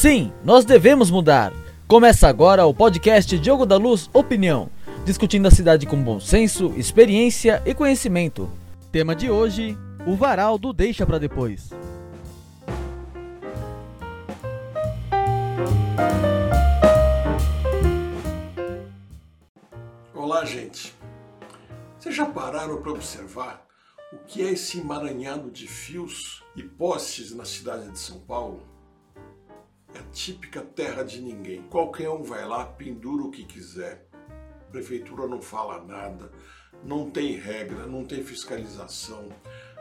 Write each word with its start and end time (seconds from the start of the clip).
Sim, 0.00 0.32
nós 0.44 0.64
devemos 0.64 1.10
mudar. 1.10 1.52
Começa 1.88 2.28
agora 2.28 2.64
o 2.64 2.72
podcast 2.72 3.36
Diogo 3.36 3.66
da 3.66 3.76
Luz 3.76 4.08
Opinião, 4.14 4.70
discutindo 5.04 5.48
a 5.48 5.50
cidade 5.50 5.86
com 5.86 6.00
bom 6.00 6.20
senso, 6.20 6.72
experiência 6.76 7.60
e 7.66 7.74
conhecimento. 7.74 8.48
Tema 8.92 9.16
de 9.16 9.28
hoje: 9.28 9.76
o 10.06 10.14
varal 10.14 10.56
do 10.56 10.72
deixa 10.72 11.04
para 11.04 11.18
depois. 11.18 11.70
Olá, 20.14 20.44
gente. 20.44 20.94
Vocês 21.98 22.14
já 22.14 22.26
pararam 22.26 22.80
para 22.80 22.92
observar 22.92 23.66
o 24.12 24.18
que 24.18 24.42
é 24.42 24.52
esse 24.52 24.78
emaranhado 24.78 25.50
de 25.50 25.66
fios 25.66 26.44
e 26.54 26.62
postes 26.62 27.34
na 27.34 27.44
cidade 27.44 27.90
de 27.90 27.98
São 27.98 28.20
Paulo? 28.20 28.77
É 29.94 29.98
a 29.98 30.02
típica 30.12 30.60
terra 30.60 31.02
de 31.02 31.20
ninguém. 31.20 31.62
Qualquer 31.62 32.10
um 32.10 32.22
vai 32.22 32.46
lá, 32.46 32.64
pendura 32.64 33.24
o 33.24 33.30
que 33.30 33.44
quiser. 33.44 34.06
A 34.68 34.70
prefeitura 34.70 35.26
não 35.26 35.40
fala 35.40 35.82
nada, 35.82 36.30
não 36.84 37.10
tem 37.10 37.36
regra, 37.36 37.86
não 37.86 38.04
tem 38.04 38.22
fiscalização, 38.22 39.28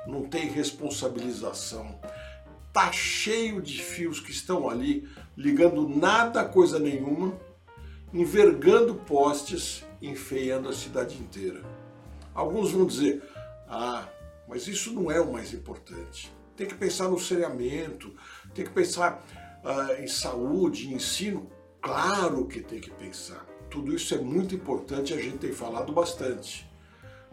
não 0.06 0.24
tem 0.24 0.48
responsabilização. 0.48 2.00
Tá 2.72 2.92
cheio 2.92 3.62
de 3.62 3.82
fios 3.82 4.20
que 4.20 4.32
estão 4.32 4.70
ali 4.70 5.08
ligando 5.36 5.88
nada 5.90 6.42
a 6.42 6.46
coisa 6.46 6.80
nenhuma, 6.80 7.38
envergando 8.14 8.96
postes, 8.96 9.84
enfeiando 10.02 10.70
a 10.70 10.74
cidade 10.74 11.18
inteira. 11.18 11.62
Alguns 12.34 12.72
vão 12.72 12.86
dizer: 12.86 13.22
"Ah, 13.68 14.08
mas 14.48 14.68
isso 14.68 14.94
não 14.94 15.12
é 15.12 15.20
o 15.20 15.34
mais 15.34 15.54
importante. 15.54 16.32
Tem 16.56 16.66
que 16.66 16.76
pensar 16.76 17.10
no 17.10 17.20
saneamento, 17.20 18.16
tem 18.54 18.64
que 18.66 18.72
pensar 18.72 19.24
uh, 19.68 20.02
em 20.02 20.08
saúde, 20.08 20.88
em 20.88 20.94
ensino. 20.94 21.50
Claro 21.82 22.46
que 22.46 22.62
tem 22.62 22.80
que 22.80 22.90
pensar. 22.90 23.46
Tudo 23.70 23.94
isso 23.94 24.16
é 24.16 24.18
muito 24.18 24.56
importante, 24.56 25.14
a 25.14 25.22
gente 25.22 25.40
tem 25.40 25.52
falado 25.52 25.92
bastante. 25.92 26.70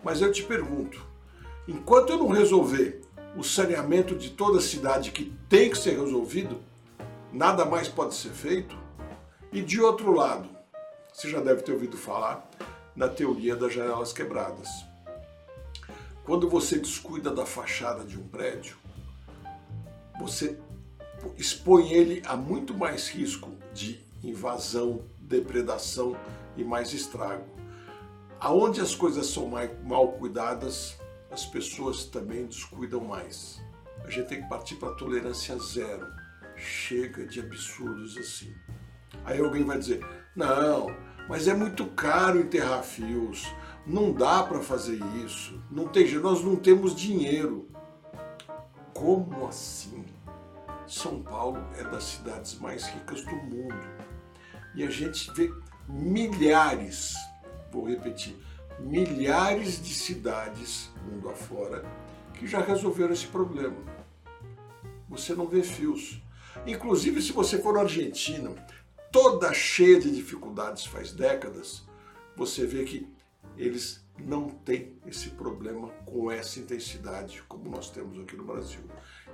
Mas 0.03 0.21
eu 0.21 0.33
te 0.33 0.43
pergunto, 0.43 1.01
enquanto 1.69 2.11
eu 2.11 2.19
não 2.19 2.29
resolver 2.29 3.01
o 3.37 3.43
saneamento 3.43 4.15
de 4.15 4.31
toda 4.31 4.59
a 4.59 4.63
cidade 4.63 5.13
que 5.13 5.33
tem 5.49 5.71
que 5.71 5.79
ser 5.79 5.99
resolvido, 5.99 6.61
nada 7.33 7.65
mais 7.65 7.89
pode 7.89 8.15
ser 8.15 8.31
feito? 8.31 8.77
E 9.53 9.63
de 9.63 9.81
outro 9.81 10.13
lado, 10.13 10.49
você 11.13 11.31
já 11.31 11.41
deve 11.41 11.63
ter 11.63 11.73
ouvido 11.73 11.97
falar 11.97 12.49
na 12.95 13.09
teoria 13.09 13.57
das 13.57 13.73
janelas 13.73 14.13
quebradas. 14.13 14.69
Quando 16.25 16.49
você 16.49 16.79
descuida 16.79 17.31
da 17.31 17.47
fachada 17.47 18.05
de 18.05 18.19
um 18.19 18.27
prédio, 18.27 18.77
você 20.19 20.59
expõe 21.37 21.93
ele 21.93 22.23
a 22.27 22.37
muito 22.37 22.75
mais 22.75 23.09
risco 23.09 23.51
de 23.73 24.01
invasão, 24.23 25.03
depredação 25.19 26.17
e 26.57 26.65
mais 26.65 26.93
estrago. 26.93 27.45
Aonde 28.41 28.81
as 28.81 28.95
coisas 28.95 29.27
são 29.27 29.51
mal 29.85 30.13
cuidadas, 30.13 30.97
as 31.31 31.47
pessoas 31.47 32.05
também 32.05 32.47
descuidam 32.47 33.01
mais. 33.01 33.61
A 34.05 34.11
gente 34.11 34.29
tem 34.29 34.43
que 34.43 34.49
partir 34.49 34.77
para 34.77 34.95
tolerância 34.95 35.57
zero. 35.59 36.07
Chega 36.57 37.27
de 37.27 37.41
absurdos 37.41 38.17
assim. 38.17 38.55
Aí 39.25 39.41
alguém 39.41 39.65
vai 39.65 39.79
dizer: 39.79 40.05
não, 40.37 40.95
mas 41.29 41.49
é 41.49 41.55
muito 41.55 41.87
caro 41.87 42.39
enterrar 42.39 42.83
fios, 42.83 43.47
não 43.87 44.13
dá 44.13 44.43
para 44.43 44.61
fazer 44.61 45.01
isso, 45.25 45.61
não 45.71 45.89
tem, 45.89 46.13
nós 46.17 46.45
não 46.45 46.57
temos 46.57 46.95
dinheiro. 46.95 47.69
Como 48.93 49.47
assim? 49.49 50.04
São 50.95 51.21
Paulo 51.21 51.59
é 51.77 51.83
das 51.83 52.05
cidades 52.05 52.55
mais 52.61 52.87
ricas 52.87 53.25
do 53.25 53.35
mundo. 53.35 53.75
E 54.77 54.85
a 54.85 54.89
gente 54.89 55.29
vê 55.33 55.53
milhares, 55.89 57.17
vou 57.73 57.85
repetir, 57.85 58.37
milhares 58.79 59.83
de 59.83 59.93
cidades 59.93 60.93
mundo 61.05 61.29
afora 61.29 61.85
que 62.35 62.47
já 62.47 62.61
resolveram 62.61 63.13
esse 63.13 63.27
problema. 63.27 63.77
Você 65.09 65.35
não 65.35 65.49
vê 65.49 65.65
fios. 65.65 66.23
Inclusive, 66.65 67.21
se 67.21 67.33
você 67.33 67.59
for 67.59 67.75
na 67.75 67.81
Argentina, 67.81 68.55
toda 69.11 69.53
cheia 69.53 69.99
de 69.99 70.13
dificuldades 70.13 70.87
faz 70.87 71.11
décadas, 71.11 71.83
você 72.37 72.65
vê 72.67 72.85
que 72.85 73.13
eles 73.57 74.04
não 74.19 74.49
têm 74.49 74.97
esse 75.07 75.31
problema 75.31 75.89
com 76.07 76.31
essa 76.31 76.61
intensidade 76.61 77.43
como 77.49 77.69
nós 77.69 77.91
temos 77.91 78.19
aqui 78.19 78.37
no 78.37 78.45
Brasil 78.45 78.83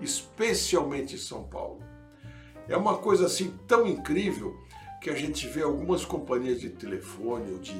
especialmente 0.00 1.14
em 1.14 1.18
São 1.18 1.44
Paulo. 1.44 1.82
É 2.68 2.76
uma 2.76 2.98
coisa 2.98 3.26
assim 3.26 3.54
tão 3.66 3.86
incrível 3.86 4.56
que 5.00 5.10
a 5.10 5.14
gente 5.14 5.46
vê 5.48 5.62
algumas 5.62 6.04
companhias 6.04 6.60
de 6.60 6.70
telefone 6.70 7.52
ou 7.52 7.58
de 7.58 7.74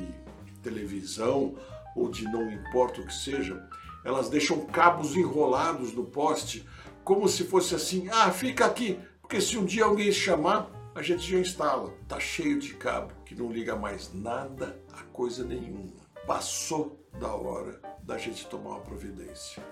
televisão 0.63 1.55
ou 1.95 2.09
de 2.09 2.25
não 2.25 2.51
importa 2.51 3.01
o 3.01 3.07
que 3.07 3.15
seja, 3.15 3.67
elas 4.05 4.29
deixam 4.29 4.65
cabos 4.67 5.17
enrolados 5.17 5.93
no 5.93 6.05
poste 6.05 6.67
como 7.05 7.29
se 7.29 7.45
fosse 7.45 7.75
assim: 7.75 8.09
"Ah, 8.11 8.31
fica 8.31 8.65
aqui, 8.65 8.99
porque 9.21 9.41
se 9.41 9.59
um 9.59 9.65
dia 9.65 9.85
alguém 9.85 10.13
chamar, 10.13 10.71
a 10.95 11.03
gente 11.03 11.31
já 11.31 11.39
instala". 11.39 11.93
Tá 12.09 12.19
cheio 12.19 12.59
de 12.59 12.75
cabo 12.75 13.13
que 13.25 13.35
não 13.35 13.53
liga 13.53 13.77
mais 13.77 14.13
nada 14.13 14.81
a 14.93 15.03
coisa 15.05 15.45
nenhuma. 15.45 16.10
Passou 16.27 17.05
da 17.19 17.35
hora 17.35 17.81
da 18.03 18.17
gente 18.19 18.47
tomar 18.47 18.71
uma 18.71 18.81
providência 18.81 19.63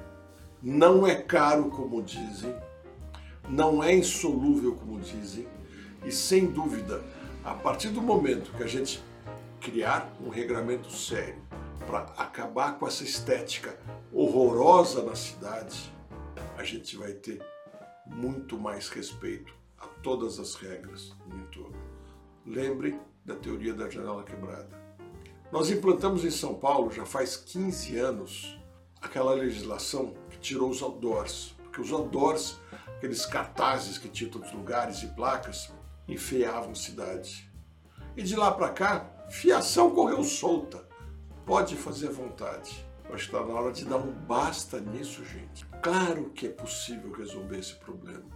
não 0.62 1.06
é 1.06 1.14
caro 1.14 1.70
como 1.70 2.02
dizem, 2.02 2.54
não 3.48 3.82
é 3.82 3.94
insolúvel 3.94 4.74
como 4.74 4.98
dizem, 5.00 5.46
e 6.04 6.10
sem 6.10 6.46
dúvida, 6.46 7.02
a 7.44 7.54
partir 7.54 7.90
do 7.90 8.02
momento 8.02 8.52
que 8.56 8.62
a 8.62 8.66
gente 8.66 9.02
criar 9.60 10.12
um 10.20 10.28
regramento 10.28 10.90
sério 10.90 11.40
para 11.86 12.00
acabar 12.16 12.78
com 12.78 12.86
essa 12.86 13.04
estética 13.04 13.78
horrorosa 14.12 15.02
na 15.02 15.14
cidade, 15.14 15.92
a 16.56 16.64
gente 16.64 16.96
vai 16.96 17.12
ter 17.12 17.40
muito 18.06 18.58
mais 18.58 18.88
respeito 18.88 19.54
a 19.78 19.86
todas 19.86 20.38
as 20.40 20.54
regras 20.54 21.14
no 21.26 21.38
entorno. 21.38 21.76
Lembrem 22.44 22.98
da 23.24 23.36
teoria 23.36 23.74
da 23.74 23.88
janela 23.88 24.24
quebrada. 24.24 24.87
Nós 25.50 25.70
implantamos 25.70 26.26
em 26.26 26.30
São 26.30 26.54
Paulo 26.54 26.90
já 26.90 27.06
faz 27.06 27.34
15 27.34 27.96
anos 27.96 28.58
aquela 29.00 29.32
legislação 29.32 30.12
que 30.28 30.38
tirou 30.38 30.68
os 30.68 30.82
outdoors. 30.82 31.54
Porque 31.62 31.80
os 31.80 31.90
outdoors, 31.90 32.58
aqueles 32.86 33.24
cartazes 33.24 33.96
que 33.96 34.10
tinham 34.10 34.30
todos 34.30 34.48
os 34.48 34.54
lugares 34.54 35.02
e 35.02 35.06
placas, 35.06 35.72
enfeiavam 36.06 36.74
cidade. 36.74 37.50
E 38.14 38.22
de 38.22 38.36
lá 38.36 38.52
para 38.52 38.68
cá, 38.68 39.10
fiação 39.30 39.90
correu 39.94 40.22
solta. 40.22 40.86
Pode 41.46 41.76
fazer 41.76 42.10
vontade. 42.10 42.86
Acho 43.04 43.30
que 43.30 43.36
está 43.36 43.42
na 43.42 43.54
hora 43.54 43.72
de 43.72 43.86
dar 43.86 43.96
um 43.96 44.12
basta 44.12 44.78
nisso, 44.78 45.24
gente. 45.24 45.64
Claro 45.82 46.28
que 46.30 46.48
é 46.48 46.50
possível 46.50 47.10
resolver 47.10 47.58
esse 47.58 47.74
problema. 47.76 48.26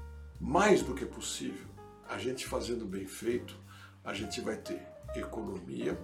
Mais 0.41 0.83
do 0.83 0.95
que 0.95 1.05
possível, 1.05 1.69
a 2.09 2.17
gente 2.17 2.47
fazendo 2.47 2.87
bem 2.87 3.07
feito, 3.07 3.55
a 4.03 4.15
gente 4.15 4.41
vai 4.41 4.57
ter 4.57 4.83
economia, 5.15 5.99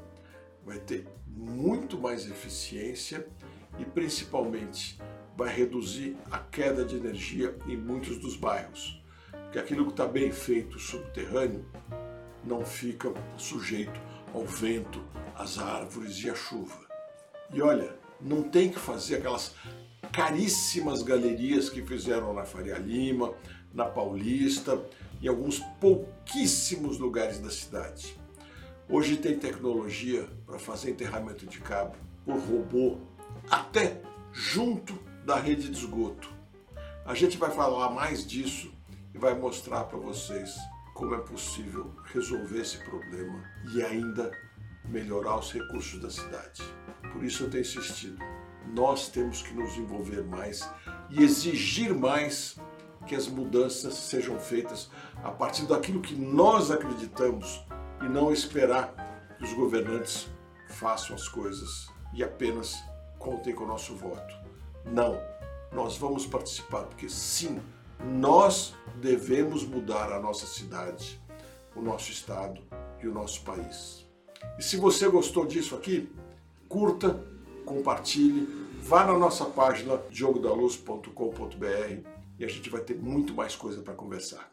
vai 0.69 0.79
ter 0.79 1.07
muito 1.27 1.99
mais 1.99 2.29
eficiência 2.31 3.27
e 3.79 3.85
principalmente 3.87 5.01
vai 5.35 5.55
reduzir 5.55 6.15
a 6.31 6.39
queda 6.39 6.85
de 6.85 6.97
energia 6.97 7.57
em 7.67 7.77
muitos 7.77 8.19
dos 8.19 8.37
bairros, 8.37 9.03
porque 9.31 9.59
aquilo 9.59 9.87
que 9.87 9.93
está 9.93 10.07
bem 10.07 10.31
feito 10.31 10.79
subterrâneo 10.79 11.65
não 12.45 12.67
fica 12.67 13.13
sujeito 13.39 13.99
ao 14.35 14.45
vento, 14.45 15.03
às 15.35 15.59
árvores 15.59 16.23
e 16.23 16.29
à 16.29 16.35
chuva. 16.35 16.79
E 17.51 17.63
olha, 17.63 17.97
não 18.21 18.43
tem 18.43 18.69
que 18.69 18.79
fazer 18.79 19.17
aquelas 19.17 19.55
caríssimas 20.13 21.03
galerias 21.03 21.71
que 21.71 21.81
fizeram 21.83 22.35
na 22.35 22.45
Faria 22.45 22.77
Lima, 22.77 23.33
na 23.73 23.87
Paulista 23.87 24.79
e 25.21 25.29
alguns 25.29 25.61
pouquíssimos 25.81 26.99
lugares 26.99 27.39
da 27.39 27.51
cidade. 27.51 28.19
Hoje 28.91 29.19
tem 29.19 29.39
tecnologia 29.39 30.27
para 30.47 30.59
fazer 30.59 30.93
enterramento 30.93 31.45
de 31.45 31.61
cabo 31.61 31.95
por 32.25 32.39
robô 32.39 32.97
até 33.51 34.01
junto 34.33 34.99
da 35.27 35.37
rede 35.37 35.69
de 35.69 35.77
esgoto. 35.79 36.31
A 37.05 37.15
gente 37.15 37.37
vai 37.37 37.51
falar 37.51 37.91
mais 37.91 38.27
disso 38.27 38.73
e 39.15 39.19
vai 39.19 39.35
mostrar 39.35 39.85
para 39.85 39.99
vocês 39.99 40.57
como 40.95 41.15
é 41.15 41.19
possível 41.19 41.93
resolver 42.15 42.63
esse 42.63 42.79
problema 42.79 43.45
e 43.75 43.83
ainda 43.83 44.31
melhorar 44.87 45.39
os 45.39 45.53
recursos 45.53 46.01
da 46.01 46.09
cidade. 46.09 46.63
Por 47.13 47.23
isso 47.23 47.45
eu 47.45 47.51
tenho 47.51 47.61
insistido. 47.61 48.17
Nós 48.75 49.11
temos 49.11 49.43
que 49.43 49.53
nos 49.53 49.77
envolver 49.77 50.25
mais 50.25 50.67
e 51.11 51.23
exigir 51.23 51.95
mais 51.95 52.57
que 53.07 53.15
as 53.15 53.29
mudanças 53.29 53.93
sejam 53.93 54.41
feitas 54.41 54.91
a 55.23 55.31
partir 55.31 55.67
daquilo 55.67 56.01
que 56.01 56.15
nós 56.15 56.71
acreditamos 56.71 57.68
e 58.03 58.09
não 58.09 58.33
esperar 58.33 58.95
que 59.37 59.45
os 59.45 59.53
governantes 59.53 60.29
façam 60.69 61.15
as 61.17 61.29
coisas 61.29 61.89
e 62.15 62.23
apenas 62.23 62.77
contem 63.19 63.55
com 63.55 63.65
o 63.65 63.69
nosso 63.69 63.95
voto. 63.95 64.35
Não, 64.85 65.21
nós 65.73 65.97
vamos 65.97 66.27
participar 66.27 66.83
porque 66.85 67.09
sim, 67.09 67.61
nós 68.05 68.75
devemos 68.97 69.65
mudar 69.65 70.13
a 70.13 70.21
nossa 70.21 70.47
cidade. 70.47 71.21
o 71.77 71.83
nosso 71.83 72.11
estado 72.11 72.61
e 73.01 73.07
o 73.07 73.13
nosso 73.13 73.43
país. 73.43 74.05
E 74.59 74.63
se 74.63 74.77
você 74.77 75.09
gostou 75.09 75.47
disso 75.47 75.77
aqui, 75.77 76.13
curta, 76.69 77.25
compartilhe, 77.65 78.47
vá 78.83 79.05
na 79.05 79.17
nossa 79.17 79.45
página 79.45 80.01
jogodaluz.com.br 80.11 82.09
e 82.37 82.45
a 82.45 82.49
gente 82.49 82.69
vai 82.69 82.81
ter 82.81 82.97
muito 82.97 83.33
mais 83.33 83.55
coisa 83.55 83.81
para 83.81 83.95
conversar. 83.95 84.51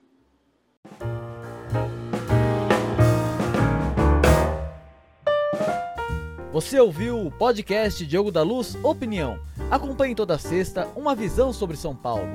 Você 6.55 6.79
ouviu 6.79 7.19
o 7.19 7.29
podcast 7.29 8.05
Diogo 8.05 8.31
da 8.31 8.41
Luz 8.41 8.77
Opinião. 8.81 9.37
Acompanhe 9.69 10.15
toda 10.15 10.39
sexta 10.39 10.87
uma 10.95 11.13
visão 11.13 11.51
sobre 11.51 11.75
São 11.75 11.93
Paulo. 11.93 12.29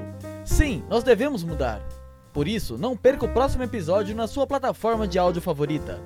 Sim, 0.44 0.84
nós 0.90 1.02
devemos 1.02 1.42
mudar. 1.42 1.80
Por 2.30 2.46
isso, 2.46 2.76
não 2.76 2.94
perca 2.94 3.24
o 3.24 3.32
próximo 3.32 3.62
episódio 3.62 4.14
na 4.14 4.26
sua 4.26 4.46
plataforma 4.46 5.08
de 5.08 5.18
áudio 5.18 5.40
favorita. 5.40 5.98